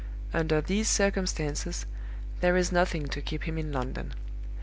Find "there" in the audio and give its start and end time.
2.39-2.57